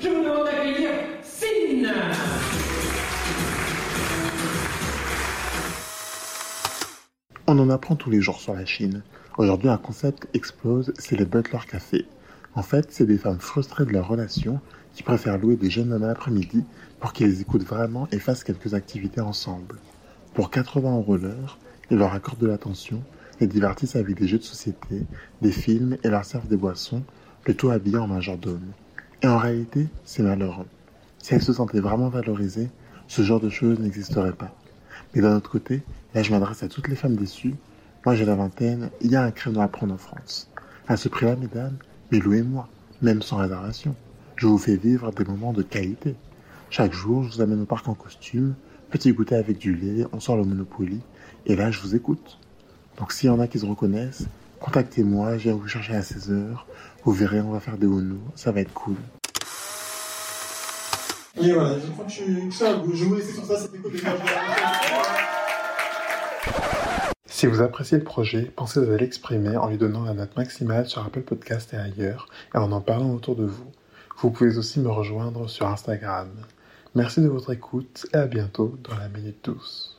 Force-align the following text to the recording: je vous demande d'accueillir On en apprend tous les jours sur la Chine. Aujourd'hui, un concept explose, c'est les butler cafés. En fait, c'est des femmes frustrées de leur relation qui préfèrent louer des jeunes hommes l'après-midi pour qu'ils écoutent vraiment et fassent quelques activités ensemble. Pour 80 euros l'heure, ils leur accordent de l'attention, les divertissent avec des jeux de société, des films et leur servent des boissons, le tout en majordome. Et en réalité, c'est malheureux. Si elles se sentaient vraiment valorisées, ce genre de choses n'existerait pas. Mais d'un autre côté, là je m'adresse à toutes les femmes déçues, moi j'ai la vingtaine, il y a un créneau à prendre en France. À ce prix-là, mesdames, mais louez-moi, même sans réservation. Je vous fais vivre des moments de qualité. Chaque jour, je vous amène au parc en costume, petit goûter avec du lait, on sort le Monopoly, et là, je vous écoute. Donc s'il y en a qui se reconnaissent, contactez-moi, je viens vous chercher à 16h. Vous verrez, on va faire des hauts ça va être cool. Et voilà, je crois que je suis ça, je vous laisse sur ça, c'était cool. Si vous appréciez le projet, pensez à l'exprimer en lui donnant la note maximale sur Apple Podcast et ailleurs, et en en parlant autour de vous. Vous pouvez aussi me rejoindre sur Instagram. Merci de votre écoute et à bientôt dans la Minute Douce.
je 0.00 0.08
vous 0.08 0.22
demande 0.22 0.44
d'accueillir 0.44 0.90
On 7.48 7.58
en 7.58 7.70
apprend 7.70 7.94
tous 7.94 8.10
les 8.10 8.20
jours 8.20 8.40
sur 8.40 8.54
la 8.54 8.66
Chine. 8.66 9.02
Aujourd'hui, 9.38 9.68
un 9.68 9.76
concept 9.76 10.26
explose, 10.34 10.92
c'est 10.98 11.16
les 11.16 11.24
butler 11.24 11.60
cafés. 11.70 12.06
En 12.54 12.62
fait, 12.62 12.88
c'est 12.90 13.06
des 13.06 13.18
femmes 13.18 13.38
frustrées 13.38 13.84
de 13.84 13.92
leur 13.92 14.08
relation 14.08 14.60
qui 14.94 15.02
préfèrent 15.02 15.38
louer 15.38 15.56
des 15.56 15.70
jeunes 15.70 15.92
hommes 15.92 16.06
l'après-midi 16.06 16.64
pour 16.98 17.12
qu'ils 17.12 17.40
écoutent 17.40 17.62
vraiment 17.62 18.08
et 18.10 18.18
fassent 18.18 18.44
quelques 18.44 18.74
activités 18.74 19.20
ensemble. 19.20 19.76
Pour 20.34 20.50
80 20.50 20.96
euros 20.96 21.16
l'heure, 21.16 21.58
ils 21.90 21.98
leur 21.98 22.14
accordent 22.14 22.40
de 22.40 22.48
l'attention, 22.48 23.02
les 23.40 23.46
divertissent 23.46 23.96
avec 23.96 24.18
des 24.18 24.26
jeux 24.26 24.38
de 24.38 24.42
société, 24.42 25.02
des 25.40 25.52
films 25.52 25.98
et 26.02 26.08
leur 26.08 26.24
servent 26.24 26.48
des 26.48 26.56
boissons, 26.56 27.04
le 27.46 27.54
tout 27.54 27.70
en 27.70 28.06
majordome. 28.08 28.72
Et 29.22 29.26
en 29.26 29.38
réalité, 29.38 29.88
c'est 30.04 30.22
malheureux. 30.22 30.66
Si 31.18 31.34
elles 31.34 31.42
se 31.42 31.52
sentaient 31.52 31.80
vraiment 31.80 32.08
valorisées, 32.08 32.68
ce 33.08 33.22
genre 33.22 33.40
de 33.40 33.48
choses 33.48 33.78
n'existerait 33.78 34.32
pas. 34.32 34.54
Mais 35.14 35.22
d'un 35.22 35.36
autre 35.36 35.50
côté, 35.50 35.82
là 36.14 36.22
je 36.22 36.30
m'adresse 36.30 36.62
à 36.62 36.68
toutes 36.68 36.88
les 36.88 36.96
femmes 36.96 37.16
déçues, 37.16 37.54
moi 38.04 38.14
j'ai 38.14 38.24
la 38.24 38.34
vingtaine, 38.34 38.90
il 39.00 39.10
y 39.10 39.16
a 39.16 39.22
un 39.22 39.30
créneau 39.30 39.60
à 39.60 39.68
prendre 39.68 39.94
en 39.94 39.98
France. 39.98 40.50
À 40.86 40.96
ce 40.96 41.08
prix-là, 41.08 41.36
mesdames, 41.36 41.76
mais 42.12 42.18
louez-moi, 42.18 42.68
même 43.02 43.22
sans 43.22 43.38
réservation. 43.38 43.94
Je 44.36 44.46
vous 44.46 44.58
fais 44.58 44.76
vivre 44.76 45.10
des 45.12 45.24
moments 45.24 45.52
de 45.52 45.62
qualité. 45.62 46.14
Chaque 46.70 46.92
jour, 46.92 47.24
je 47.24 47.36
vous 47.36 47.40
amène 47.40 47.62
au 47.62 47.66
parc 47.66 47.88
en 47.88 47.94
costume, 47.94 48.54
petit 48.90 49.12
goûter 49.12 49.36
avec 49.36 49.58
du 49.58 49.74
lait, 49.74 50.06
on 50.12 50.20
sort 50.20 50.36
le 50.36 50.44
Monopoly, 50.44 51.00
et 51.46 51.56
là, 51.56 51.70
je 51.70 51.80
vous 51.80 51.94
écoute. 51.94 52.38
Donc 52.98 53.12
s'il 53.12 53.28
y 53.28 53.32
en 53.32 53.40
a 53.40 53.48
qui 53.48 53.58
se 53.58 53.66
reconnaissent, 53.66 54.26
contactez-moi, 54.60 55.38
je 55.38 55.44
viens 55.44 55.54
vous 55.54 55.68
chercher 55.68 55.94
à 55.94 56.00
16h. 56.00 56.56
Vous 57.04 57.12
verrez, 57.12 57.40
on 57.40 57.50
va 57.50 57.60
faire 57.60 57.78
des 57.78 57.86
hauts 57.86 58.02
ça 58.34 58.52
va 58.52 58.60
être 58.60 58.72
cool. 58.72 58.96
Et 61.40 61.52
voilà, 61.52 61.78
je 61.78 61.90
crois 61.92 62.04
que 62.04 62.10
je 62.10 62.16
suis 62.16 62.52
ça, 62.52 62.82
je 62.92 63.04
vous 63.04 63.14
laisse 63.14 63.34
sur 63.34 63.44
ça, 63.44 63.58
c'était 63.58 63.78
cool. 63.78 63.92
Si 67.26 67.46
vous 67.46 67.60
appréciez 67.60 67.98
le 67.98 68.04
projet, 68.04 68.50
pensez 68.56 68.80
à 68.80 68.96
l'exprimer 68.96 69.58
en 69.58 69.68
lui 69.68 69.76
donnant 69.76 70.04
la 70.04 70.14
note 70.14 70.34
maximale 70.38 70.86
sur 70.86 71.04
Apple 71.04 71.20
Podcast 71.20 71.74
et 71.74 71.76
ailleurs, 71.76 72.28
et 72.54 72.58
en 72.58 72.72
en 72.72 72.80
parlant 72.80 73.12
autour 73.12 73.36
de 73.36 73.44
vous. 73.44 73.70
Vous 74.18 74.30
pouvez 74.30 74.56
aussi 74.56 74.80
me 74.80 74.88
rejoindre 74.88 75.46
sur 75.46 75.66
Instagram. 75.66 76.30
Merci 76.94 77.20
de 77.20 77.28
votre 77.28 77.52
écoute 77.52 78.06
et 78.14 78.16
à 78.16 78.26
bientôt 78.26 78.78
dans 78.82 78.96
la 78.96 79.10
Minute 79.10 79.44
Douce. 79.44 79.95